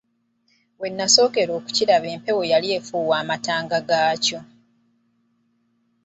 We 0.81 0.87
nasookera 0.97 1.51
okukiraba 1.59 2.07
empewo 2.15 2.43
yali 2.51 2.67
efuuwa 2.77 3.15
amatanga 3.23 3.77
gaakyo. 3.89 4.39